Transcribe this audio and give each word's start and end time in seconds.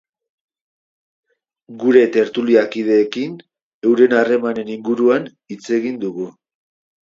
Gure 1.83 2.01
tertualikideekin 2.15 3.37
euren 3.93 4.19
harremanen 4.23 4.75
inguruan 4.81 5.33
hitz 5.57 5.63
egin 5.81 6.05
dugu. 6.09 6.31